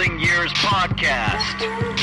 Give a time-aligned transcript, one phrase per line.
[0.00, 1.58] Building Years podcast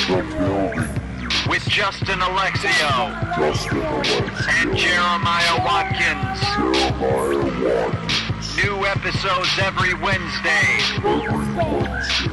[0.05, 1.50] The building.
[1.50, 4.50] with Justin Alexio Justin Alexio.
[4.50, 6.40] and Jeremiah Watkins.
[7.02, 8.63] Jeremiah Watkins.
[8.63, 10.77] New episodes every Wednesday.
[10.97, 12.29] Every Wednesday.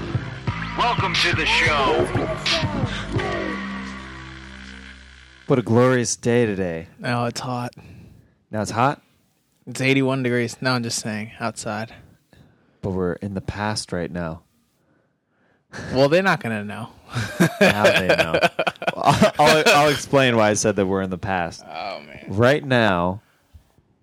[0.77, 2.05] Welcome to the show.
[5.47, 6.89] What a glorious day today.
[6.99, 7.73] No, it's hot.
[8.51, 9.01] Now it's hot,
[9.67, 10.59] It's 81 degrees.
[10.61, 11.95] No, I'm just saying outside.
[12.83, 14.43] but we're in the past right now.
[15.93, 16.89] Well, they're not going to know.
[17.61, 18.39] Now they know.
[18.97, 21.65] I'll, I'll, I'll explain why I said that we're in the past.
[21.67, 22.25] Oh, man.
[22.29, 23.21] Right now,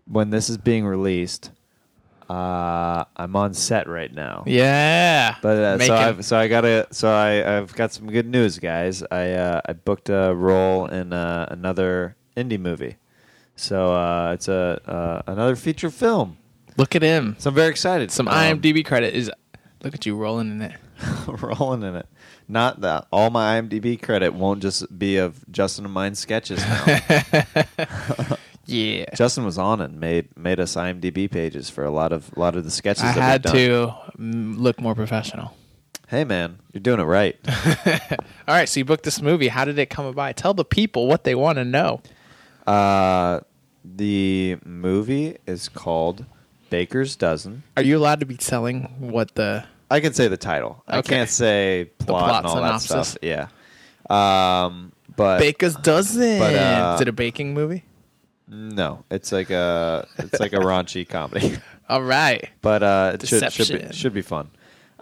[0.08, 1.52] when this is being released,
[2.30, 4.44] uh, I'm on set right now.
[4.48, 5.36] Yeah.
[5.42, 8.28] But uh, so Making- I've so I got a so I I've got some good
[8.28, 9.04] news, guys.
[9.12, 12.96] I uh, I booked a role in uh, another indie movie,
[13.58, 16.38] so uh, it's a uh, another feature film.
[16.78, 17.36] Look at him.
[17.40, 18.12] So I'm very excited.
[18.12, 19.30] Some Um, IMDb credit is.
[19.84, 20.74] Look at you rolling in it.
[21.42, 22.08] rolling in it.
[22.48, 26.86] Not that all my IMDb credit won't just be of Justin and mine sketches now.
[28.66, 29.06] Yeah.
[29.16, 32.56] Justin was on and made made us IMDb pages for a lot of a lot
[32.56, 33.04] of the sketches.
[33.04, 35.56] I that we've had to mm, look more professional.
[36.08, 37.38] Hey man, you're doing it right.
[38.48, 39.48] All right, so you booked this movie.
[39.48, 40.38] How did it come about?
[40.38, 42.02] Tell the people what they want to know.
[42.68, 43.40] uh,
[43.84, 46.26] the movie is called
[46.70, 47.64] Baker's Dozen.
[47.76, 49.66] Are you allowed to be telling what the.
[49.92, 50.84] I can say the title.
[50.88, 51.16] I Okay.
[51.16, 52.90] can't say plot, plot and all synopsis.
[52.90, 53.18] that stuff.
[53.22, 53.48] Yeah.
[54.10, 56.40] Um, but Baker's Dozen.
[56.40, 57.86] But, uh, is it a baking movie?
[58.48, 61.58] no, it's like a it's like a raunchy comedy.
[61.88, 62.50] All right.
[62.62, 63.88] but uh, it should should Deception.
[63.90, 64.50] be, should be fun.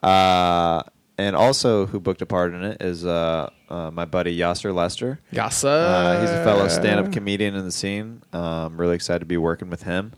[0.04, 0.84] Uh,
[1.18, 5.20] and also, who booked a part in it is uh, uh, my buddy Yassir Lester.
[5.34, 5.66] Yassa.
[5.68, 8.22] Uh, he's a fellow stand-up comedian in the scene.
[8.32, 10.14] Um, really excited to be working with him.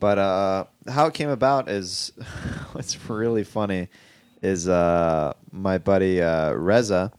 [0.00, 2.12] But uh, how it came about is
[2.76, 3.88] it's really funny
[4.42, 7.12] is uh, my buddy uh, Reza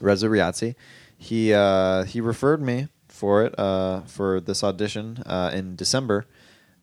[0.00, 0.74] Reza Riazzi.
[1.16, 6.26] He uh, he referred me for it uh, for this audition uh, in December,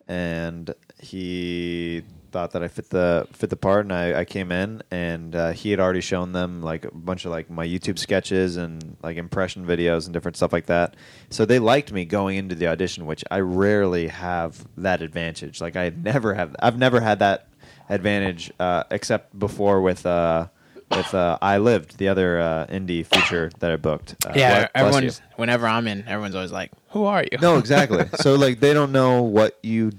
[0.08, 4.82] and he thought that I fit the fit the part, and I, I came in,
[4.90, 8.56] and uh, he had already shown them like a bunch of like my YouTube sketches
[8.56, 10.96] and like impression videos and different stuff like that.
[11.30, 15.60] So they liked me going into the audition, which I rarely have that advantage.
[15.60, 17.48] Like I never have, I've never had that
[17.88, 20.04] advantage uh, except before with.
[20.06, 20.48] Uh,
[20.90, 24.14] with uh, I Lived, the other uh, indie feature that I booked.
[24.26, 25.18] Uh, yeah, bless- bless everyone's.
[25.20, 25.24] you.
[25.36, 28.04] Whenever I'm in, everyone's always like, "Who are you?" No, exactly.
[28.16, 29.92] so like they don't know what you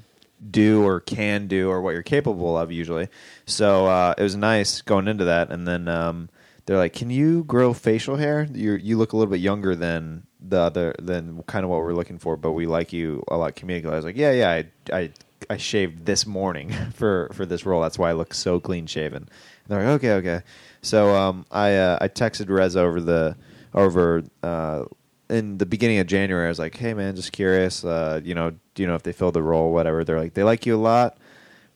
[0.51, 3.07] do or can do or what you're capable of usually.
[3.47, 6.29] So uh, it was nice going into that, and then um,
[6.67, 8.47] they're like, "Can you grow facial hair?
[8.51, 11.93] You you look a little bit younger than the other than kind of what we're
[11.95, 14.95] looking for, but we like you a lot comedically." I was like, "Yeah, yeah, I
[14.95, 15.11] I,
[15.49, 17.81] I shaved this morning for for this role.
[17.81, 19.29] That's why I look so clean shaven."
[19.67, 20.41] They're like, "Okay, okay."
[20.81, 23.35] So um, I uh, I texted Rez over the
[23.73, 24.85] over uh,
[25.29, 26.45] in the beginning of January.
[26.45, 27.83] I was like, "Hey man, just curious.
[27.83, 29.71] Uh, you know, do you know if they filled the role?
[29.71, 31.17] Whatever." They're like, "They like you a lot,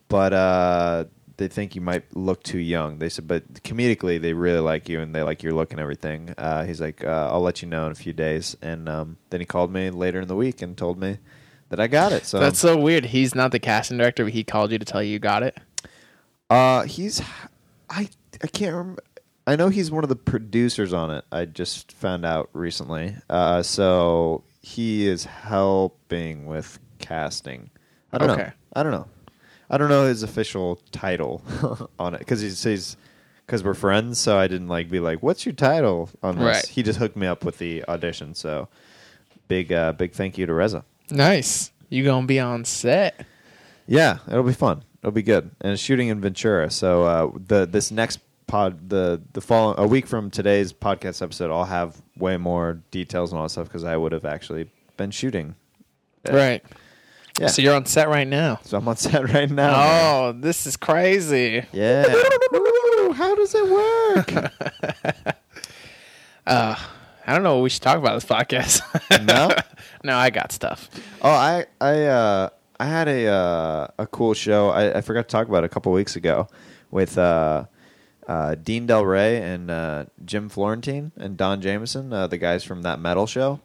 [0.09, 1.05] but uh,
[1.37, 4.99] they think you might look too young." They said, "But comedically, they really like you
[4.99, 7.85] and they like your look and everything." Uh, he's like, uh, "I'll let you know
[7.85, 10.77] in a few days." And um, then he called me later in the week and
[10.77, 11.19] told me
[11.69, 12.25] that I got it.
[12.25, 13.05] So That's so weird.
[13.05, 15.57] He's not the casting director, but he called you to tell you you got it.
[16.49, 17.21] Uh, he's
[17.89, 18.09] I
[18.41, 19.03] I can't remember.
[19.45, 21.23] I know he's one of the producers on it.
[21.31, 23.15] I just found out recently.
[23.29, 27.69] Uh, so he is helping with casting.
[28.11, 28.33] I don't know.
[28.33, 28.51] Okay.
[28.73, 29.07] I don't know.
[29.69, 31.41] I don't know his official title
[31.99, 32.97] on it because he says
[33.45, 34.19] because we're friends.
[34.19, 36.65] So I didn't like be like, "What's your title on this?" Right.
[36.65, 38.33] He just hooked me up with the audition.
[38.33, 38.67] So
[39.47, 40.83] big uh, big thank you to Reza.
[41.09, 41.71] Nice.
[41.89, 43.25] You gonna be on set?
[43.87, 44.83] Yeah, it'll be fun.
[45.01, 46.69] It'll be good, and it's shooting in Ventura.
[46.69, 51.51] So uh, the this next pod, the the following a week from today's podcast episode,
[51.51, 55.11] I'll have way more details and all that stuff because I would have actually been
[55.11, 55.55] shooting.
[56.29, 56.63] Right.
[57.39, 57.47] Yeah.
[57.47, 58.59] So you're on set right now.
[58.63, 59.55] So I'm on set right now.
[59.55, 59.73] man.
[59.75, 61.63] Oh, this is crazy.
[61.71, 62.03] yeah.
[63.13, 65.35] How does it work?
[67.27, 68.81] I don't know what we should talk about this podcast.
[69.25, 69.53] no.
[70.03, 70.89] no, I got stuff.
[71.21, 74.69] Oh, I I uh, I had a uh, a cool show.
[74.69, 76.47] I, I forgot to talk about it a couple weeks ago
[76.89, 77.65] with uh,
[78.27, 82.99] uh, Dean Delray and uh, Jim Florentine and Don Jamieson, uh, the guys from that
[82.99, 83.59] metal show.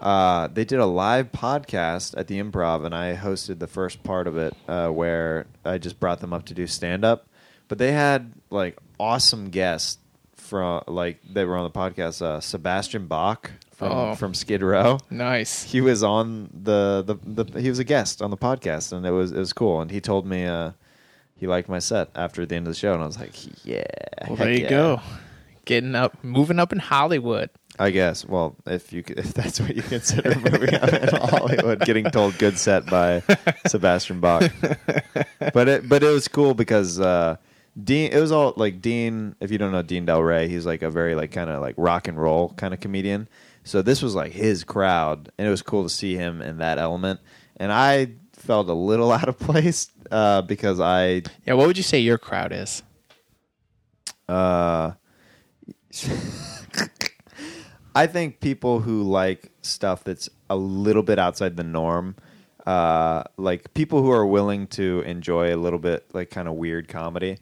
[0.00, 4.26] Uh, they did a live podcast at the Improv, and I hosted the first part
[4.26, 7.26] of it uh, where I just brought them up to do stand up.
[7.68, 9.98] But they had like awesome guests
[10.44, 12.22] from like they were on the podcast.
[12.22, 14.14] Uh, Sebastian Bach from Oh.
[14.14, 15.64] from Skid Row Nice.
[15.64, 19.10] he was on the, the the he was a guest on the podcast and it
[19.10, 20.70] was it was cool and he told me uh
[21.36, 23.32] he liked my set after the end of the show, and I was like,
[23.66, 23.82] yeah.
[24.28, 24.68] Well, there you yeah.
[24.68, 25.00] go.
[25.64, 27.50] Getting up, moving up in Hollywood.
[27.76, 28.24] I guess.
[28.24, 32.56] Well, if you if that's what you consider moving up in Hollywood, getting told good
[32.56, 33.20] set by
[33.66, 34.50] Sebastian Bach.
[35.52, 37.36] But it but it was cool because uh,
[37.82, 38.12] Dean.
[38.12, 39.34] It was all like Dean.
[39.40, 42.08] If you don't know Dean Delray, he's like a very like kind of like rock
[42.08, 43.28] and roll kind of comedian.
[43.64, 46.78] So this was like his crowd, and it was cool to see him in that
[46.78, 47.20] element.
[47.56, 51.82] And I felt a little out of place uh, because I Yeah, what would you
[51.82, 52.82] say your crowd is?
[54.28, 54.92] uh,
[57.94, 62.16] I think people who like stuff that's a little bit outside the norm,
[62.66, 66.88] uh, like people who are willing to enjoy a little bit like kind of weird
[66.88, 67.38] comedy.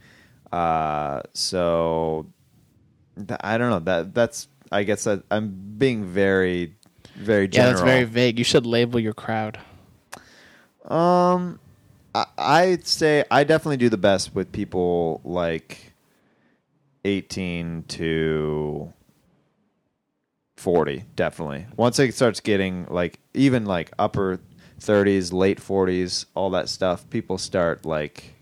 [0.52, 2.26] Uh, so
[3.16, 6.74] th- I don't know that that's I guess that I'm being very
[7.16, 7.70] very general.
[7.70, 8.38] Yeah, that's very vague.
[8.38, 9.58] You should label your crowd.
[10.84, 11.58] Um,
[12.14, 15.92] I, I'd say I definitely do the best with people like
[17.04, 18.92] eighteen to
[20.56, 21.04] forty.
[21.16, 21.66] Definitely.
[21.76, 24.40] Once it starts getting like even like upper
[24.78, 28.34] thirties, late forties, all that stuff, people start like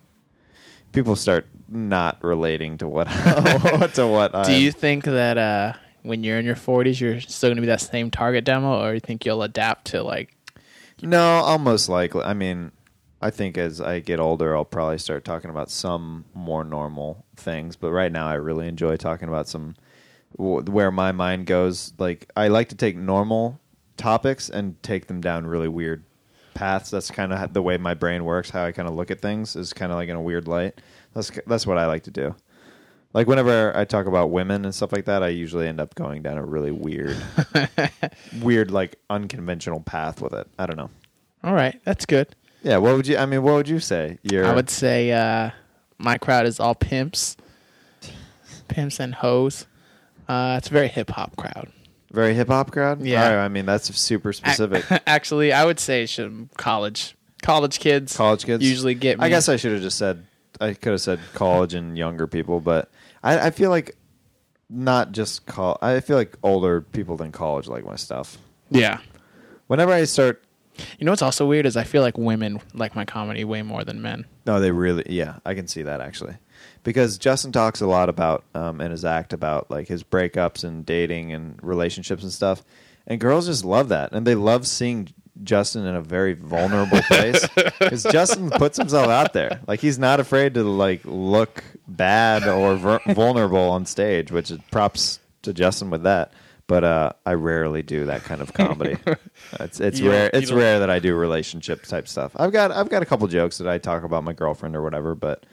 [0.92, 3.04] people start not relating to what
[3.94, 4.32] to what.
[4.32, 5.72] Do I'm- you think that uh,
[6.02, 8.94] when you're in your 40s, you're still going to be that same target demo, or
[8.94, 10.34] you think you'll adapt to like?
[11.02, 12.22] No, I'll most likely.
[12.22, 12.72] I mean,
[13.22, 17.76] I think as I get older, I'll probably start talking about some more normal things.
[17.76, 19.76] But right now, I really enjoy talking about some
[20.36, 21.92] wh- where my mind goes.
[21.98, 23.60] Like, I like to take normal
[23.96, 26.04] topics and take them down really weird
[26.54, 26.90] paths.
[26.90, 28.50] That's kind of the way my brain works.
[28.50, 30.80] How I kind of look at things is kind of like in a weird light.
[31.14, 32.34] That's that's what I like to do.
[33.12, 36.22] Like whenever I talk about women and stuff like that, I usually end up going
[36.22, 37.16] down a really weird,
[38.40, 40.46] weird like unconventional path with it.
[40.58, 40.90] I don't know.
[41.42, 42.36] All right, that's good.
[42.62, 43.16] Yeah, what would you?
[43.16, 44.18] I mean, what would you say?
[44.32, 45.50] I would say uh,
[45.98, 47.36] my crowd is all pimps,
[48.68, 49.66] pimps and hoes.
[50.28, 51.72] Uh, it's a very hip hop crowd.
[52.10, 53.02] Very hip hop crowd.
[53.02, 53.24] Yeah.
[53.24, 54.84] All right, I mean that's super specific.
[55.06, 58.16] Actually, I would say should college college kids.
[58.16, 59.18] College kids usually get.
[59.18, 59.24] Me.
[59.26, 60.26] I guess I should have just said
[60.60, 62.90] I could have said college and younger people, but
[63.22, 63.96] I, I feel like
[64.68, 65.78] not just call.
[65.82, 68.38] I feel like older people than college like my stuff.
[68.70, 68.98] yeah.
[69.68, 70.42] Whenever I start,
[70.98, 73.84] You know what's also weird is I feel like women like my comedy way more
[73.84, 74.26] than men.
[74.46, 76.34] no, they really, yeah, I can see that actually,
[76.82, 80.84] because Justin talks a lot about um, in his act about like his breakups and
[80.84, 82.62] dating and relationships and stuff,
[83.06, 85.08] and girls just love that, and they love seeing
[85.42, 87.46] Justin in a very vulnerable place
[87.78, 92.76] because Justin puts himself out there, like he's not afraid to like look bad or
[92.76, 96.32] ver- vulnerable on stage, which is props to Justin with that.
[96.66, 98.96] But uh, I rarely do that kind of comedy.
[99.58, 100.30] It's it's You rare.
[100.32, 102.32] It's rare that I do relationship type stuff.
[102.36, 105.16] I've got I've got a couple jokes that I talk about my girlfriend or whatever,
[105.16, 105.44] but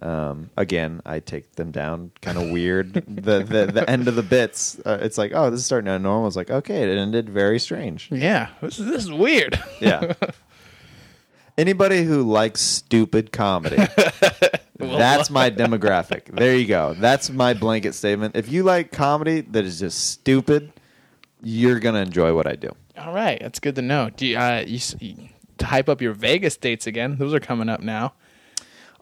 [0.00, 2.92] um, again, I take them down kind of weird.
[2.94, 6.00] the, the the end of the bits, uh, it's like, oh, this is starting out
[6.00, 6.26] normal.
[6.28, 8.08] It's like, okay, it ended very strange.
[8.12, 9.60] Yeah, this is, this is weird.
[9.80, 10.12] Yeah.
[11.56, 13.76] Anybody who likes stupid comedy,
[14.78, 16.26] that's my demographic.
[16.26, 16.94] There you go.
[16.94, 18.36] That's my blanket statement.
[18.36, 20.72] If you like comedy that is just stupid,
[21.42, 22.70] you're gonna enjoy what I do.
[22.96, 24.10] All right, that's good to know.
[24.10, 25.28] Do you, uh, you, you-
[25.58, 27.16] to hype up your Vegas dates again?
[27.18, 28.12] Those are coming up now.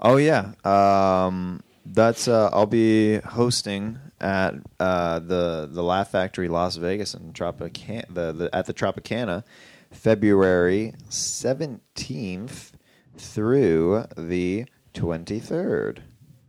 [0.01, 6.77] Oh yeah, um, that's uh, I'll be hosting at uh, the the Laugh Factory Las
[6.77, 9.45] Vegas in Tropicana the, the at the Tropicana,
[9.91, 12.73] February seventeenth
[13.17, 16.03] through the twenty third.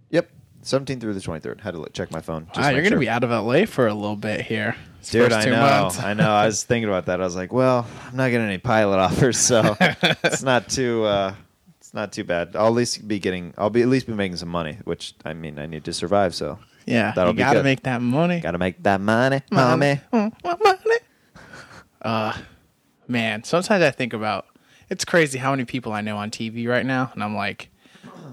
[0.09, 0.29] Yep,
[0.61, 1.61] seventeenth through the twenty third.
[1.61, 2.47] Had to check my phone.
[2.47, 2.99] just Wow, you're going to sure.
[2.99, 4.75] be out of LA for a little bit here.
[5.09, 5.99] Dude, I know, months.
[6.01, 6.29] I know.
[6.29, 7.21] I was thinking about that.
[7.21, 11.33] I was like, well, I'm not getting any pilot offers, so it's not too, uh,
[11.97, 12.55] not too bad.
[12.55, 15.33] I'll at least be getting, I'll be at least be making some money, which I
[15.33, 17.65] mean, I need to survive, so Yeah, That'll you be got to good.
[17.65, 18.39] make that money.
[18.39, 19.99] gotta make that money, mommy.
[20.13, 20.97] Mm, money.
[22.01, 22.37] Uh,
[23.07, 24.45] man, sometimes I think about
[24.89, 27.69] it's crazy how many people I know on TV right now, and I'm like,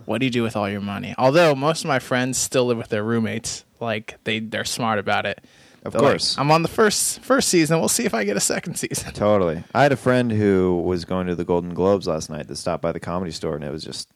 [0.04, 1.14] what do you do with all your money?
[1.18, 5.26] Although most of my friends still live with their roommates, like they they're smart about
[5.26, 5.42] it.
[5.84, 6.38] Of They're like, course.
[6.38, 7.78] I'm on the first first season.
[7.78, 9.12] We'll see if I get a second season.
[9.12, 9.62] Totally.
[9.74, 12.82] I had a friend who was going to the Golden Globes last night that stopped
[12.82, 14.08] by the comedy store, and it was just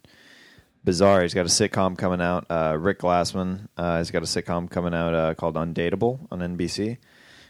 [0.85, 1.21] bizarre.
[1.23, 2.47] He's got a sitcom coming out.
[2.49, 6.97] Uh, Rick Glassman uh, has got a sitcom coming out uh, called Undateable on NBC.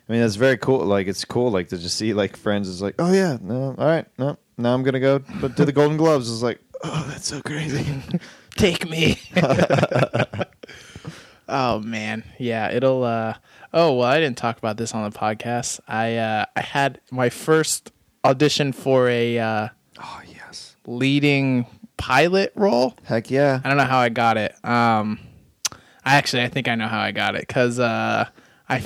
[0.08, 0.84] I mean, it's very cool.
[0.84, 3.87] Like, it's cool, like to just see like friends is like, oh yeah, no, all
[3.87, 7.28] right, no, now I'm gonna go, but to the Golden Globes is like, oh, that's
[7.28, 7.87] so crazy.
[8.56, 9.20] Take me.
[11.49, 13.05] oh man, yeah, it'll.
[13.05, 13.35] uh
[13.73, 15.81] Oh well, I didn't talk about this on the podcast.
[15.87, 17.93] I uh I had my first
[18.25, 19.69] audition for a uh
[20.02, 20.76] oh yes.
[20.87, 21.67] leading
[21.99, 22.97] pilot role.
[23.05, 23.61] Heck yeah.
[23.62, 24.55] I don't know how I got it.
[24.64, 25.19] Um,
[26.05, 28.26] I actually I think I know how I got it because uh,
[28.69, 28.85] I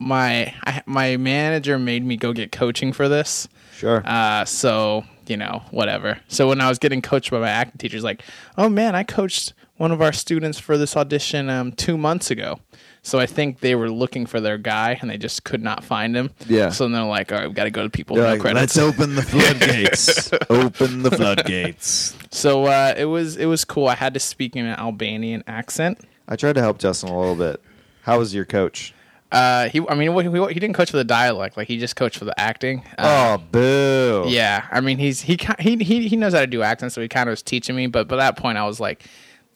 [0.00, 3.46] my I, my manager made me go get coaching for this.
[3.76, 4.02] Sure.
[4.04, 6.18] Uh, so you know whatever.
[6.26, 8.22] So when I was getting coached by my acting teachers, like,
[8.58, 12.60] oh man, I coached one of our students for this audition um, two months ago.
[13.02, 16.16] So I think they were looking for their guy and they just could not find
[16.16, 16.30] him.
[16.46, 16.70] Yeah.
[16.70, 18.16] So they're like, all right, we've got to go to people.
[18.16, 18.76] They're no like, credits.
[18.76, 20.32] let's open the floodgates.
[20.48, 22.16] open the floodgates.
[22.30, 23.88] So uh, it was it was cool.
[23.88, 26.00] I had to speak in an Albanian accent.
[26.26, 27.60] I tried to help Justin a little bit.
[28.02, 28.94] How was your coach?
[29.30, 31.56] Uh, he, I mean, he, he didn't coach for the dialect.
[31.56, 32.84] Like he just coached for the acting.
[32.96, 34.24] Uh, oh, boo.
[34.28, 34.66] yeah.
[34.70, 37.08] I mean, he's he ki- he he he knows how to do accents, so he
[37.08, 37.88] kind of was teaching me.
[37.88, 39.04] But by that point, I was like,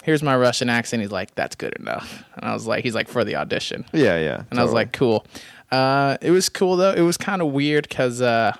[0.09, 3.09] "Here's my Russian accent." He's like, "That's good enough." And I was like, "He's like
[3.09, 4.45] for the audition." Yeah, yeah.
[4.51, 5.27] And I was like, "Cool."
[5.71, 6.93] Uh, it was cool though.
[6.93, 8.57] It was kind of weird because uh,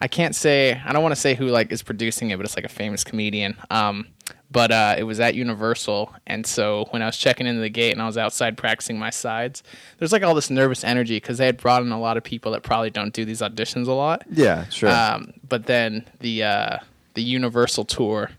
[0.00, 2.56] I can't say I don't want to say who like is producing it, but it's
[2.56, 3.54] like a famous comedian.
[3.70, 4.06] Um,
[4.50, 7.92] but uh, it was at Universal, and so when I was checking into the gate
[7.92, 9.62] and I was outside practicing my sides,
[9.98, 12.52] there's like all this nervous energy because they had brought in a lot of people
[12.52, 14.24] that probably don't do these auditions a lot.
[14.30, 14.88] yeah, sure.
[14.90, 16.78] Um, but then the uh,
[17.12, 18.30] the Universal tour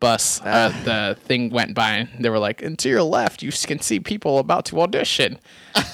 [0.00, 3.50] bus, uh, the thing went by, and they were like, "And to your left, you
[3.52, 5.38] can see people about to audition."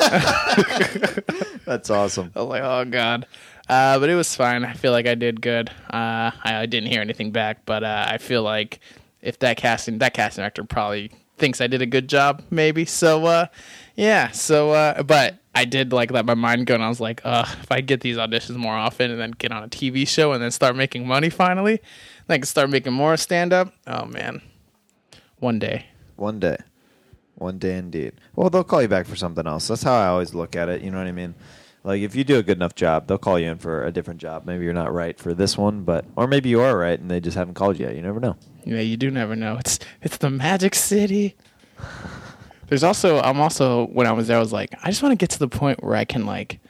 [1.64, 2.32] That's awesome.
[2.34, 3.26] I was like, oh god.
[3.68, 4.64] Uh, but it was fine.
[4.64, 5.70] I feel like I did good.
[5.92, 8.80] Uh, I, I didn't hear anything back, but uh, I feel like
[9.22, 12.84] if that casting that casting director probably thinks I did a good job, maybe.
[12.84, 13.46] So uh,
[13.96, 14.30] yeah.
[14.30, 17.44] So uh, but I did like let my mind go, and I was like, uh,
[17.62, 20.42] if I get these auditions more often, and then get on a TV show, and
[20.42, 21.80] then start making money finally,
[22.28, 23.72] I can start making more stand up.
[23.86, 24.42] Oh man,
[25.38, 25.86] one day.
[26.16, 26.56] One day.
[27.34, 28.12] One day indeed.
[28.36, 29.66] Well, they'll call you back for something else.
[29.66, 30.82] That's how I always look at it.
[30.82, 31.34] You know what I mean?
[31.84, 34.20] Like, if you do a good enough job, they'll call you in for a different
[34.20, 34.46] job.
[34.46, 37.18] Maybe you're not right for this one, but or maybe you are right and they
[37.18, 37.96] just haven't called you yet.
[37.96, 38.36] You never know.
[38.64, 39.56] Yeah, you do never know.
[39.56, 41.34] It's it's the Magic City.
[42.68, 45.16] There's also I'm also when I was there I was like I just want to
[45.16, 46.60] get to the point where I can like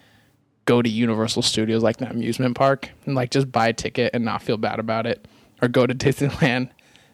[0.64, 4.24] go to Universal Studios like the amusement park and like just buy a ticket and
[4.24, 5.28] not feel bad about it
[5.62, 6.70] or go to Disneyland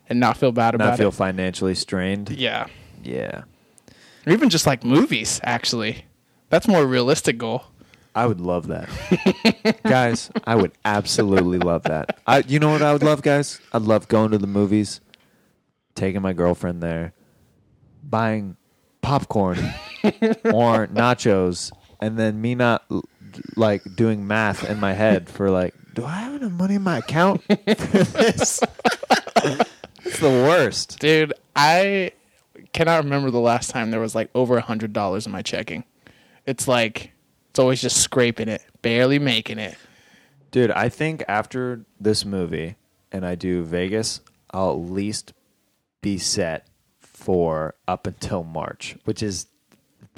[0.09, 0.91] and not feel bad about it.
[0.91, 1.15] Not feel it.
[1.15, 2.31] financially strained.
[2.31, 2.67] Yeah.
[3.05, 3.43] Yeah.
[4.27, 6.07] Or even just like movies actually.
[6.49, 7.65] That's more realistic goal.
[8.15, 8.89] I would love that.
[9.85, 12.19] guys, I would absolutely love that.
[12.27, 13.61] I you know what I would love, guys?
[13.73, 15.01] I'd love going to the movies,
[15.95, 17.13] taking my girlfriend there,
[18.03, 18.57] buying
[19.03, 19.59] popcorn
[20.03, 22.85] or nachos, and then me not
[23.57, 26.99] like doing math in my head for like, do I have enough money in my
[26.99, 28.61] account for this?
[30.05, 30.99] it's the worst.
[30.99, 32.13] Dude, I
[32.73, 35.85] cannot remember the last time there was like over a hundred dollars in my checking.
[36.47, 37.13] It's like
[37.51, 39.77] it's always just scraping it, barely making it.
[40.51, 42.77] Dude, I think after this movie
[43.13, 44.21] and I do Vegas,
[44.51, 45.33] I'll at least
[46.01, 46.67] be set
[47.01, 49.47] for up until March, which is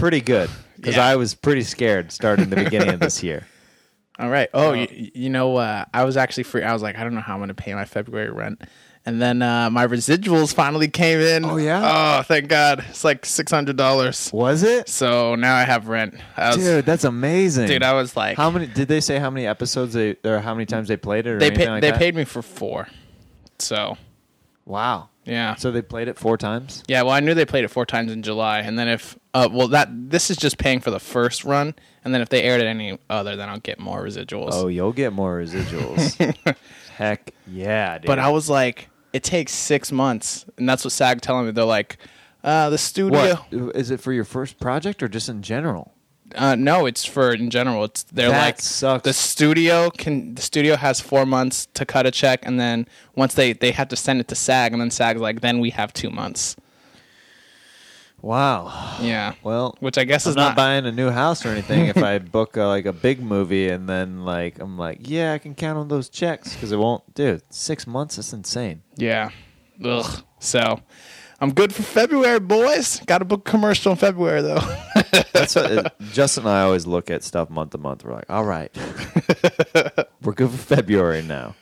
[0.01, 1.07] pretty good because Yeah.
[1.07, 3.47] I was pretty scared starting the beginning of this year.
[4.19, 4.49] All right.
[4.53, 6.63] Oh, you, you know, uh, I was actually free.
[6.63, 8.61] I was like, I don't know how I'm going to pay my February rent.
[9.07, 11.43] And then uh, my residuals finally came in.
[11.47, 12.19] Oh, yeah?
[12.19, 12.85] Oh, thank God.
[12.91, 14.31] It's like six hundred dollars.
[14.31, 14.91] Was it?
[14.91, 16.17] So now I have rent.
[16.37, 17.67] I was, Dude, that's amazing.
[17.67, 20.53] dude, I was like, how many did they say how many episodes they or how
[20.53, 21.69] many times they played it or they paid.
[21.71, 21.99] like they that?
[21.99, 22.89] paid me for four.
[23.59, 23.97] So
[24.67, 25.09] Wow.
[25.31, 25.55] Yeah.
[25.55, 26.83] So they played it four times?
[26.89, 29.49] Yeah, well, I knew they played it four times in July, and then if uh,
[29.51, 32.61] well, that this is just paying for the first run, and then if they aired
[32.61, 34.51] it any other, then I'll get more residuals.
[34.53, 36.57] Oh, you'll get more residuals.
[36.97, 38.07] Heck yeah, dude.
[38.07, 41.53] But I was like, it takes six months, and that's what SAG telling me.
[41.53, 41.99] They're like,
[42.43, 43.37] uh, the studio.
[43.51, 45.95] what is it for your first project or just in general?
[46.35, 47.85] Uh, no, it's for in general.
[47.85, 49.05] It's they're That like sucks.
[49.05, 53.35] the studio can the studio has four months to cut a check, and then once
[53.35, 55.93] they they have to send it to SAG, and then SAG's like, then we have
[55.93, 56.57] two months.
[58.23, 58.99] Wow.
[59.01, 59.33] Yeah.
[59.43, 61.97] Well, Which I guess I'm is not, not- buying a new house or anything if
[61.97, 65.55] I book uh like a big movie and then like I'm like, yeah, I can
[65.55, 67.43] count on those checks because it won't, dude.
[67.51, 68.83] Six months, that's insane.
[68.97, 69.31] Yeah.
[69.83, 70.23] Ugh.
[70.39, 70.81] So
[71.41, 73.01] I'm good for February, boys.
[73.07, 74.61] Got to book a commercial in February though.
[75.33, 78.05] That's what it, Justin and I always look at stuff month to month.
[78.05, 78.75] We're like, all right,
[80.23, 81.55] we're good for February now.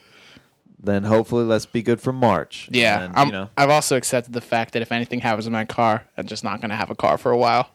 [0.81, 2.69] Then hopefully let's be good for March.
[2.71, 3.02] yeah.
[3.02, 5.64] and, I'm, you know, I've also accepted the fact that if anything happens in my
[5.64, 7.71] car, I'm just not going to have a car for a while.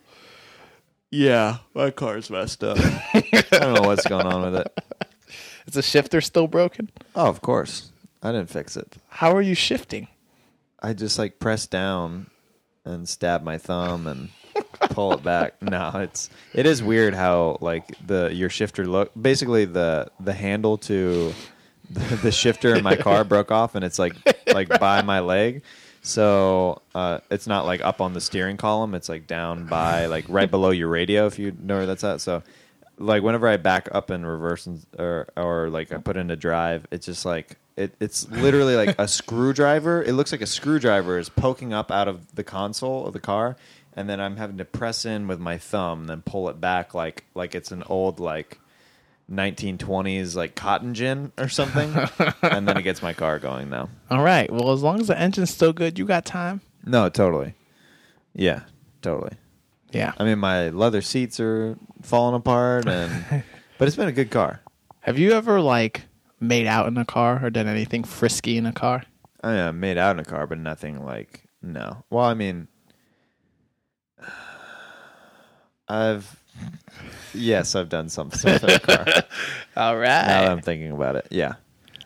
[1.11, 2.77] yeah, my car's messed up.
[3.13, 4.79] I don't know what's going on with it.
[5.67, 6.89] Is the shifter still broken?
[7.15, 8.95] Oh, of course, I didn't fix it.
[9.09, 10.07] How are you shifting?
[10.81, 12.27] I just like press down
[12.85, 14.29] and stab my thumb and
[14.89, 15.55] pull it back.
[15.61, 20.77] No, it's it is weird how like the your shifter look basically the the handle
[20.79, 21.33] to
[21.89, 24.15] the, the shifter in my car broke off and it's like
[24.53, 25.63] like by my leg.
[26.01, 28.93] So uh, it's not like up on the steering column.
[28.93, 32.19] It's like down by like right below your radio, if you know where that's at.
[32.19, 32.43] So
[32.97, 36.85] like whenever I back up in reverse and, or or like I put into drive,
[36.91, 40.03] it's just like it, it's literally like a screwdriver.
[40.03, 43.55] It looks like a screwdriver is poking up out of the console of the car,
[43.95, 47.25] and then I'm having to press in with my thumb, then pull it back like
[47.35, 48.59] like it's an old like
[49.31, 51.93] 1920s like cotton gin or something,
[52.41, 53.89] and then it gets my car going now.
[54.09, 54.51] All right.
[54.51, 56.61] Well, as long as the engine's still good, you got time.
[56.85, 57.55] No, totally.
[58.33, 58.61] Yeah,
[59.01, 59.37] totally.
[59.91, 60.13] Yeah.
[60.17, 63.43] I mean, my leather seats are falling apart, and
[63.77, 64.61] but it's been a good car.
[65.01, 66.03] Have you ever like
[66.39, 69.03] made out in a car or done anything frisky in a car?
[69.43, 72.03] I mean, I made out in a car, but nothing like no.
[72.09, 72.67] Well, I mean,
[75.93, 76.39] I've
[77.33, 79.05] yes, I've done some stuff in a car.
[79.77, 81.53] All now that I'm thinking about it, yeah.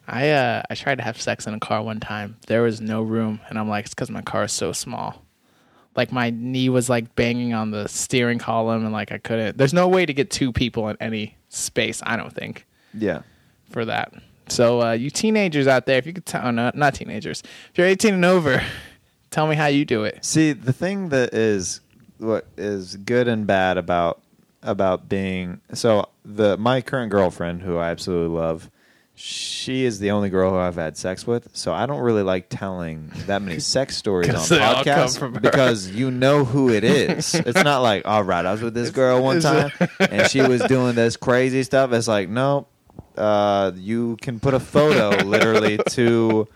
[0.07, 2.37] I uh I tried to have sex in a car one time.
[2.47, 5.23] There was no room, and I'm like, it's because my car is so small.
[5.95, 9.57] Like my knee was like banging on the steering column, and like I couldn't.
[9.57, 12.01] There's no way to get two people in any space.
[12.05, 13.21] I don't think Yeah.
[13.71, 14.13] for that.
[14.49, 17.41] So uh, you teenagers out there, if you could tell, oh, no, not teenagers,
[17.71, 18.63] if you're 18 and over,
[19.31, 20.23] tell me how you do it.
[20.23, 21.81] See, the thing that is
[22.19, 24.21] what is good and bad about
[24.63, 28.69] about being so the my current girlfriend, who I absolutely love,
[29.15, 31.49] she is the only girl who I've had sex with.
[31.55, 35.09] So I don't really like telling that many sex stories on 'Cause they all come
[35.09, 35.39] from her.
[35.39, 37.33] because you know who it is.
[37.45, 40.61] It's not like, all right, I was with this girl one time and she was
[40.67, 41.91] doing this crazy stuff.
[41.93, 42.67] It's like, no,
[43.15, 46.47] uh, you can put a photo literally to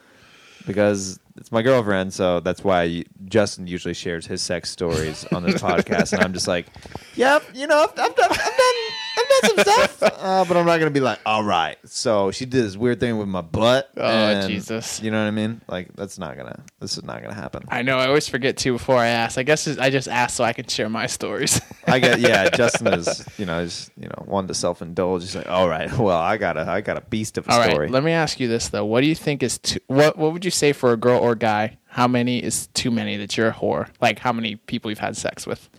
[0.65, 5.61] because it's my girlfriend, so that's why Justin usually shares his sex stories on this
[5.61, 6.67] podcast, and I'm just like,
[7.15, 8.75] "Yep, you know, I've, I've done, I've done,
[9.17, 12.45] I've done some stuff, uh, but I'm not gonna be like, all right." So she
[12.45, 13.89] did this weird thing with my butt.
[13.97, 15.01] Oh, and- Jesus.
[15.01, 15.61] You know what I mean?
[15.67, 17.63] Like that's not gonna, this is not gonna happen.
[17.69, 17.97] I know.
[17.97, 19.37] I always forget to before I ask.
[19.37, 21.59] I guess I just ask so I can share my stories.
[21.87, 22.49] I get, yeah.
[22.53, 25.23] Justin is, you know, is you know, one to self indulge.
[25.23, 27.59] He's like, all right, well, I got a, I got a beast of a All
[27.59, 27.71] right.
[27.71, 27.89] story.
[27.89, 28.85] Let me ask you this though.
[28.85, 29.79] What do you think is too?
[29.87, 31.77] What What would you say for a girl or guy?
[31.87, 33.89] How many is too many that you're a whore?
[33.99, 35.69] Like how many people you've had sex with?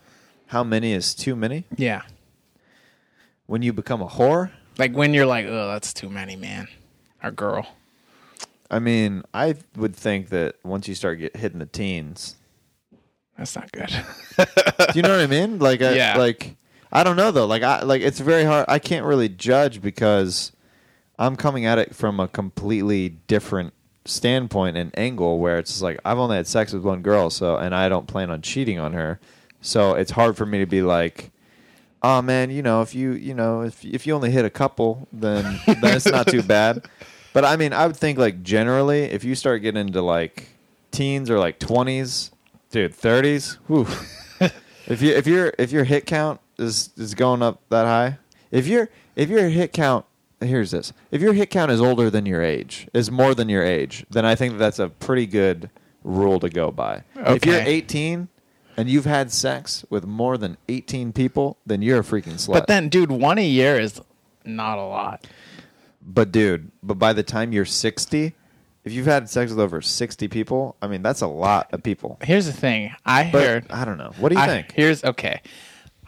[0.46, 1.64] How many is too many?
[1.76, 2.02] Yeah.
[3.52, 6.68] When you become a whore, Like when you're like, oh, that's too many, man.
[7.22, 7.66] Or girl.
[8.70, 12.36] I mean, I would think that once you start get hitting the teens,
[13.36, 13.90] That's not good.
[14.38, 14.44] Do
[14.94, 15.58] you know what I mean?
[15.58, 16.16] Like, I, Yeah.
[16.16, 16.56] like
[16.90, 17.44] I don't know though.
[17.44, 18.64] Like, I like it's very hard.
[18.68, 20.52] I can't really judge because
[21.18, 23.74] I'm coming at it from a completely different
[24.06, 25.38] standpoint and angle.
[25.38, 28.30] Where it's like I've only had sex with one girl, so and I don't plan
[28.30, 29.20] on cheating on her.
[29.60, 31.32] So it's hard for me to be like,
[32.02, 35.08] oh man, you know, if you you know if if you only hit a couple,
[35.12, 36.86] then then it's not too bad.
[37.32, 40.48] But I mean, I would think like generally, if you start getting into like
[40.90, 42.30] teens or like twenties,
[42.70, 43.58] dude, thirties,
[44.86, 48.18] if you if your if your hit count is is going up that high,
[48.50, 50.04] if your if your hit count
[50.40, 53.62] here's this, if your hit count is older than your age, is more than your
[53.64, 55.70] age, then I think that's a pretty good
[56.04, 57.04] rule to go by.
[57.36, 58.28] If you're 18
[58.76, 62.54] and you've had sex with more than 18 people, then you're a freaking slut.
[62.54, 64.00] But then, dude, one a year is
[64.44, 65.26] not a lot.
[66.04, 68.34] But dude, but by the time you're 60,
[68.84, 72.18] if you've had sex with over 60 people, I mean that's a lot of people.
[72.22, 72.92] Here's the thing.
[73.06, 73.66] I But heard.
[73.70, 74.12] I don't know.
[74.18, 74.72] What do you I- think?
[74.72, 75.40] Here's okay.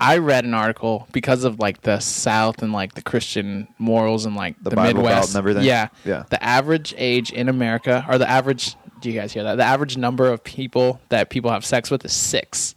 [0.00, 4.34] I read an article because of like the South and like the Christian morals and
[4.34, 5.62] like the, Bible Midwest and everything?
[5.62, 6.24] Yeah, Yeah.
[6.30, 8.74] The average age in America, or the average.
[9.04, 9.56] Do you guys hear that?
[9.56, 12.74] The average number of people that people have sex with is six.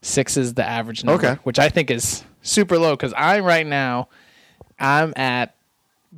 [0.00, 1.38] Six is the average number, Okay.
[1.42, 2.92] which I think is super low.
[2.96, 4.08] Because I right now,
[4.80, 5.54] I'm at,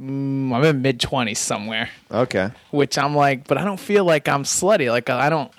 [0.00, 2.50] mm, I'm in mid twenties somewhere Okay.
[2.70, 4.88] which I'm like, but I don't feel like I'm slutty.
[4.92, 5.50] Like I don't,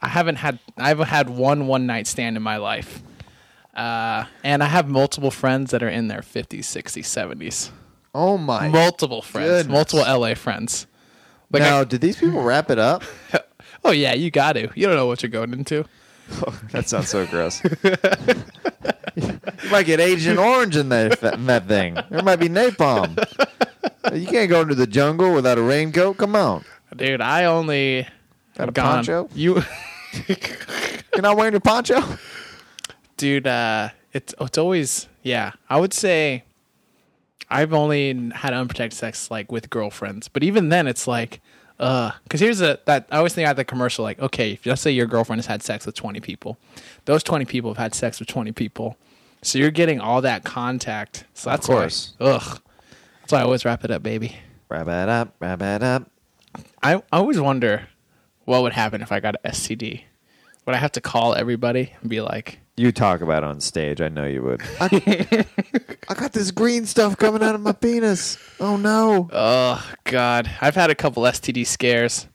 [0.00, 3.02] I haven't had, I haven't had one one night stand in my life,
[3.74, 7.70] uh, and I have multiple friends that are in their 50s, 60s, 70s.
[8.14, 8.68] Oh my.
[8.68, 9.72] Multiple friends, goodness.
[9.72, 10.86] multiple LA friends.
[11.50, 13.02] Like, now, I- did these people wrap it up?
[13.84, 14.68] oh yeah, you got to.
[14.74, 15.84] You don't know what you're going into.
[16.70, 17.60] that sounds so gross.
[19.16, 21.98] you might get Agent Orange in that, in that thing.
[22.08, 23.18] There might be napalm.
[24.14, 26.18] You can't go into the jungle without a raincoat.
[26.18, 26.64] Come on.
[26.96, 28.06] Dude, I only
[28.56, 29.28] Got a gone- poncho?
[29.34, 29.62] You,
[30.28, 32.00] You're not wearing your poncho?
[33.16, 35.52] dude, uh, it's it's always yeah.
[35.68, 36.44] I would say
[37.50, 41.40] I've only had unprotected sex like with girlfriends, but even then, it's like,
[41.78, 44.82] uh, because here's a that I always think at the commercial like, okay, if let's
[44.82, 46.58] say your girlfriend has had sex with twenty people,
[47.06, 48.96] those twenty people have had sex with twenty people,
[49.42, 51.24] so you're getting all that contact.
[51.34, 52.14] So that's course.
[52.18, 52.60] why, ugh,
[53.20, 54.36] that's why I always wrap it up, baby.
[54.68, 55.34] Wrap it up.
[55.40, 56.10] Wrap it up.
[56.82, 57.88] I, I always wonder
[58.44, 60.02] what would happen if I got an STD?
[60.66, 64.00] Would I have to call everybody and be like, You talk about it on stage.
[64.00, 64.62] I know you would.
[64.80, 65.46] I,
[66.08, 68.38] I got this green stuff coming out of my penis.
[68.58, 69.28] Oh no.
[69.30, 72.26] "Oh God, I've had a couple STD scares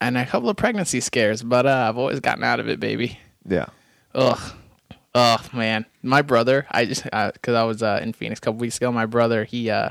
[0.00, 3.18] and a couple of pregnancy scares, but uh, I've always gotten out of it, baby."
[3.46, 3.66] Yeah.
[4.14, 4.40] Ugh.
[5.14, 6.66] Oh man, my brother.
[6.70, 8.90] I just because I was uh, in Phoenix a couple weeks ago.
[8.90, 9.90] My brother, he uh,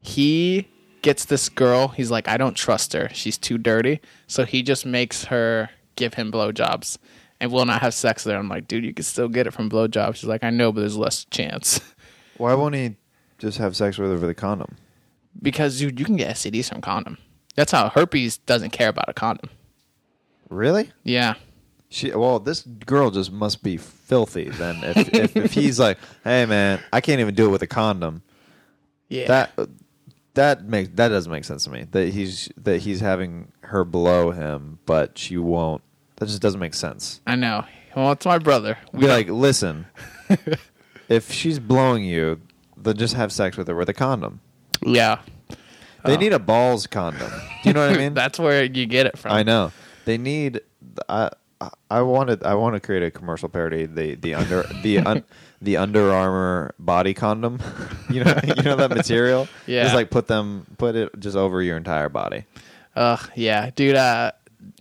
[0.00, 0.66] he
[1.02, 1.86] gets this girl.
[1.86, 3.08] He's like, I don't trust her.
[3.12, 4.00] She's too dirty.
[4.26, 6.98] So he just makes her give him blowjobs
[7.44, 8.38] and will not have sex with her.
[8.38, 10.16] I'm like, dude, you can still get it from blowjobs.
[10.16, 11.80] She's like, I know, but there's less chance
[12.36, 12.96] Why won't he
[13.38, 14.76] just have sex with her with a condom?
[15.40, 17.18] because dude, you can get STDs from condom.
[17.54, 19.50] That's how herpes doesn't care about a condom.
[20.48, 20.90] Really?
[21.02, 21.34] Yeah.
[21.88, 24.48] She well, this girl just must be filthy.
[24.48, 27.66] Then if, if if he's like, hey man, I can't even do it with a
[27.66, 28.22] condom.
[29.08, 29.26] Yeah.
[29.28, 29.68] That
[30.34, 31.86] that makes that doesn't make sense to me.
[31.90, 35.82] That he's that he's having her blow him, but she won't.
[36.24, 37.20] That just doesn't make sense.
[37.26, 37.64] I know.
[37.94, 38.78] Well, it's my brother.
[38.94, 39.84] We Be like, listen,
[41.10, 42.40] if she's blowing you,
[42.78, 44.40] then just have sex with her with a condom.
[44.82, 45.18] yeah.
[46.06, 46.18] They Oh.
[46.18, 47.30] need a balls condom.
[47.62, 48.14] Do you know what I mean?
[48.14, 49.32] That's where you get it from.
[49.32, 49.70] I know.
[50.06, 50.60] They need.
[51.10, 51.28] I
[51.90, 52.42] I wanted.
[52.42, 53.84] I want to create a commercial parody.
[53.86, 55.24] The the under the un,
[55.62, 57.58] the Under Armour body condom.
[58.10, 58.34] You know.
[58.46, 59.46] You know that material.
[59.66, 59.82] Yeah.
[59.84, 60.66] Just like put them.
[60.78, 62.44] Put it just over your entire body.
[62.96, 63.96] Ugh, yeah, dude.
[63.96, 64.32] Uh,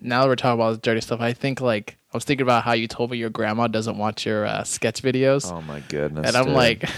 [0.03, 2.63] now that we're talking about this dirty stuff, I think like I was thinking about
[2.63, 6.27] how you told me your grandma doesn't watch your uh, sketch videos, Oh my goodness.
[6.27, 6.53] and I'm dude.
[6.53, 6.89] like,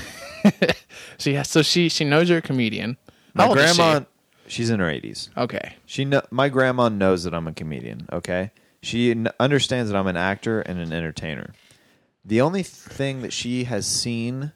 [1.18, 2.98] she has, so she she knows you're a comedian.
[3.34, 3.78] my How old is she?
[3.78, 4.06] grandma.
[4.48, 5.30] She's in her 80s.
[5.36, 8.08] Okay, She kno- my grandma knows that I'm a comedian.
[8.14, 8.52] Okay,
[8.84, 11.54] she n- understands that I'm an actor and an entertainer.
[12.24, 14.52] The only thing that she has seen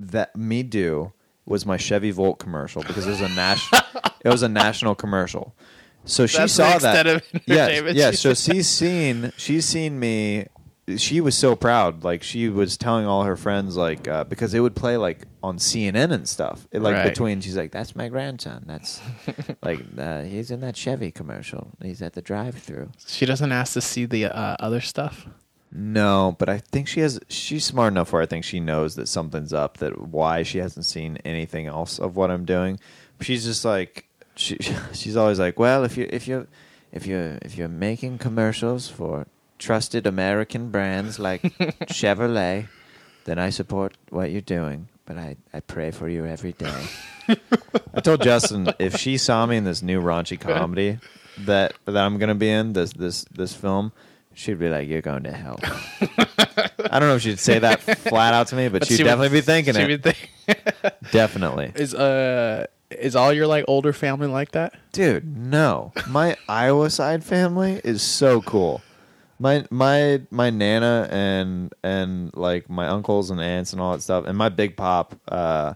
[0.00, 1.12] that me do
[1.44, 3.82] was my Chevy Volt commercial because it was a national.
[4.24, 5.54] it was a national commercial.
[6.04, 7.06] So she That's saw extent that.
[7.06, 8.20] of entertainment yes.
[8.20, 9.32] So she's seen.
[9.36, 10.46] She's seen me.
[10.96, 12.02] She was so proud.
[12.02, 15.58] Like she was telling all her friends, like uh, because it would play like on
[15.58, 16.66] CNN and stuff.
[16.72, 17.08] It, like Right.
[17.08, 18.64] between, she's like, "That's my grandson.
[18.66, 19.00] That's
[19.62, 21.70] like uh, he's in that Chevy commercial.
[21.80, 25.28] He's at the drive-through." she doesn't ask to see the uh, other stuff.
[25.70, 27.20] No, but I think she has.
[27.28, 29.78] She's smart enough where I think she knows that something's up.
[29.78, 32.78] That why she hasn't seen anything else of what I'm doing.
[33.20, 34.56] She's just like she.
[34.92, 36.46] She's always like, well, if you if you
[36.92, 39.26] if you if you're making commercials for
[39.58, 41.42] trusted American brands like
[41.88, 42.68] Chevrolet,
[43.24, 44.88] then I support what you're doing.
[45.04, 46.86] But I I pray for you every day.
[47.94, 50.98] I told Justin if she saw me in this new raunchy comedy
[51.38, 53.92] that that I'm gonna be in this this this film,
[54.34, 55.58] she'd be like, "You're going to hell."
[56.90, 59.08] I don't know if she'd say that flat out to me, but, she'd she would-
[59.08, 59.88] definitely be thinking it.
[59.88, 60.30] would think-
[61.10, 62.66] definitely, is uh
[62.98, 64.74] is all your like older family like that?
[64.92, 65.36] dude.
[65.36, 68.82] No, my Iowa side family is so cool.
[69.38, 74.24] My my my nana and and like my uncles and aunts and all that stuff,
[74.26, 75.14] and my big pop.
[75.28, 75.74] uh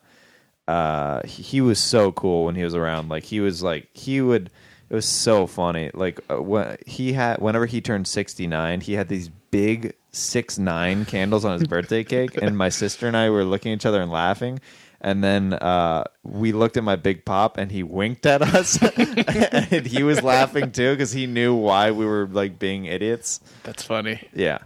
[0.69, 4.51] uh he, was so cool when he was around like he was like he would
[4.91, 9.09] it was so funny like uh, when he had whenever he turned 69 he had
[9.09, 13.45] these big six nine candles on his birthday cake and my sister and i were
[13.45, 14.59] looking at each other and laughing
[15.07, 19.87] and then uh, we looked at my big pop and he winked at us and
[19.87, 24.21] he was laughing too because he knew why we were like being idiots That's funny.
[24.35, 24.59] yeah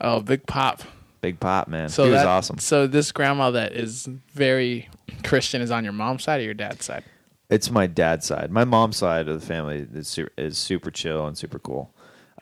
[0.00, 0.82] Oh, big pop.
[1.20, 4.88] big pop man So he was that- awesome So this grandma that is very
[5.22, 7.04] Christian is on your mom's side or your dad's side?
[7.50, 8.50] It's my dad's side.
[8.50, 11.92] My mom's side of the family is super, is super chill and super cool.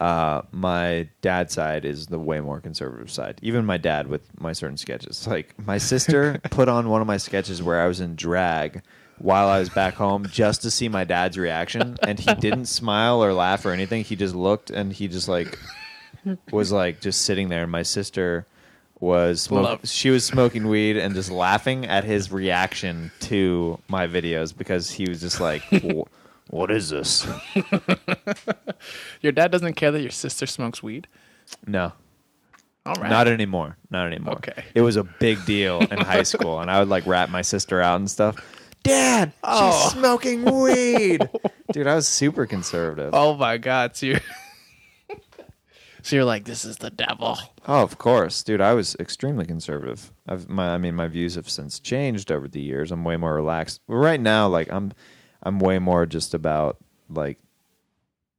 [0.00, 3.38] Uh, my dad's side is the way more conservative side.
[3.42, 5.26] Even my dad with my certain sketches.
[5.30, 8.82] Like my sister put on one of my sketches where I was in drag
[9.18, 13.24] while I was back home just to see my dad's reaction, and he didn't smile
[13.24, 14.04] or laugh or anything.
[14.04, 15.58] He just looked and he just like
[16.50, 17.62] was like just sitting there.
[17.62, 18.46] And my sister
[19.00, 24.54] was smoke- she was smoking weed and just laughing at his reaction to my videos
[24.56, 26.02] because he was just like, "Wh-
[26.50, 27.26] "What is this?"
[29.20, 31.06] Your dad doesn't care that your sister smokes weed.
[31.66, 31.92] No,
[32.84, 33.10] All right.
[33.10, 33.76] not anymore.
[33.90, 34.34] Not anymore.
[34.36, 34.64] Okay.
[34.74, 37.80] It was a big deal in high school, and I would like rat my sister
[37.80, 38.36] out and stuff.
[38.82, 39.70] Dad, Oh.
[39.82, 41.28] she's smoking weed.
[41.72, 43.10] Dude, I was super conservative.
[43.12, 43.96] oh my god!
[43.96, 44.20] So you're,
[46.02, 47.36] so you're like, this is the devil.
[47.66, 48.60] Oh, of course, dude.
[48.60, 50.12] I was extremely conservative.
[50.28, 52.92] I've my, I mean, my views have since changed over the years.
[52.92, 53.80] I'm way more relaxed.
[53.88, 54.92] But right now, like I'm,
[55.46, 56.78] I'm way more just about
[57.08, 57.38] like,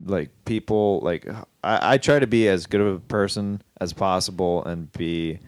[0.03, 0.99] like people.
[1.01, 1.27] Like
[1.63, 5.39] I, I try to be as good of a person as possible and be,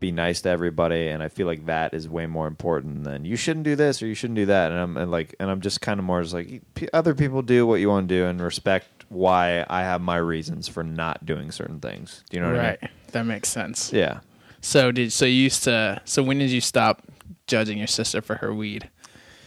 [0.00, 1.08] be nice to everybody.
[1.08, 4.06] And I feel like that is way more important than you shouldn't do this or
[4.06, 4.72] you shouldn't do that.
[4.72, 7.66] And I'm and like, and I'm just kind of more just like other people do
[7.66, 11.50] what you want to do and respect why I have my reasons for not doing
[11.50, 12.24] certain things.
[12.28, 12.64] Do you know what right.
[12.64, 12.78] I mean?
[12.82, 13.12] Right.
[13.12, 13.92] That makes sense.
[13.92, 14.20] Yeah.
[14.60, 17.02] So did so you used to so when did you stop
[17.46, 18.90] judging your sister for her weed?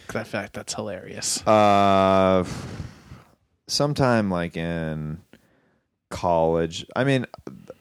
[0.10, 0.54] Because fact.
[0.54, 1.46] That's hilarious.
[1.46, 2.44] Uh,
[3.68, 5.22] sometime like in
[6.10, 6.84] college.
[6.96, 7.28] I mean,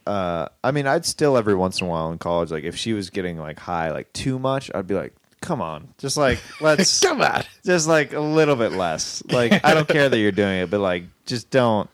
[0.06, 2.92] uh, I mean, I'd still every once in a while in college, like if she
[2.92, 7.00] was getting like high, like too much, I'd be like, "Come on, just like let's
[7.00, 7.44] Come on.
[7.64, 10.80] just like a little bit less." Like I don't care that you're doing it, but
[10.80, 11.88] like just don't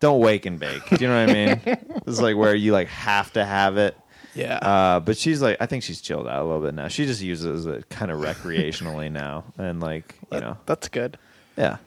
[0.00, 0.88] don't wake and bake.
[0.88, 1.60] Do you know what I mean?
[2.06, 3.94] it's like where you like have to have it.
[4.34, 4.56] Yeah.
[4.56, 6.88] Uh, but she's like, I think she's chilled out a little bit now.
[6.88, 11.18] She just uses it kind of recreationally now, and like you know, that's good.
[11.56, 11.78] yeah.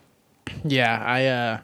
[0.65, 1.59] Yeah, I uh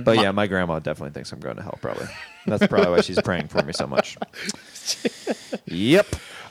[0.04, 1.78] But yeah, my grandma definitely thinks I'm going to hell.
[1.80, 2.06] Probably
[2.46, 4.16] that's probably why she's praying for me so much.
[5.66, 6.06] Yep.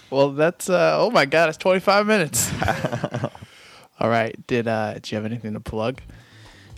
[0.09, 2.51] well that's uh oh my god, it's 25 minutes.
[3.99, 4.35] All right.
[4.47, 6.01] Did uh do you have anything to plug?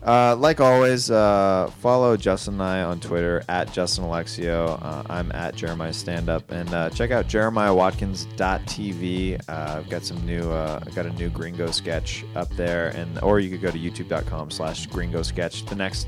[0.03, 4.79] Uh, like always, uh, follow Justin and I on Twitter at Justin Alexio.
[4.81, 9.47] Uh, I'm at Jeremiah Stand Up, and uh, check out JeremiahWatkins.tv.
[9.47, 13.19] Uh, I've got some new, uh, I've got a new Gringo sketch up there, and
[13.19, 15.67] or you could go to YouTube.com/slash Gringo Sketch.
[15.67, 16.07] The next,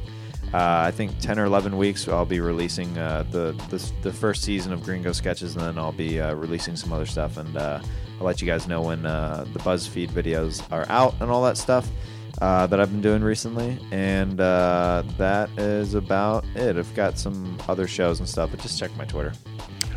[0.55, 4.81] I think, ten or eleven weeks, I'll be releasing the, the the first season of
[4.81, 7.83] Gringo sketches, and then I'll be releasing some other stuff, and I'll
[8.21, 11.87] let you guys know when the BuzzFeed videos are out and all that stuff
[12.43, 16.75] uh, that I've been doing recently, and uh, that is about it.
[16.75, 19.31] I've got some other shows and stuff, but just check my Twitter.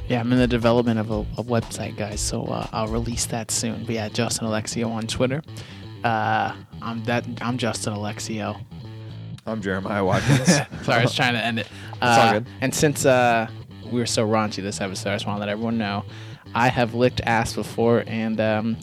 [0.09, 2.21] Yeah, I'm in the development of a, a website, guys.
[2.21, 3.85] So uh, I'll release that soon.
[3.85, 5.43] But yeah, Justin Alexio on Twitter.
[6.05, 7.27] Uh, I'm that.
[7.41, 8.61] I'm Justin Alexio.
[9.45, 10.47] I'm Jeremiah Watkins.
[10.85, 11.67] Sorry, I was trying to end it.
[11.95, 12.47] It's all Uh, good.
[12.61, 13.49] And since uh,
[13.91, 16.05] we were so raunchy this episode, I just want to let everyone know
[16.55, 18.77] I have licked ass before, and um,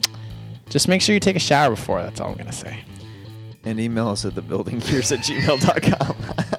[0.68, 2.02] just make sure you take a shower before.
[2.02, 2.80] That's all I'm gonna say.
[3.64, 6.16] And email us at the building gears at gmail.com.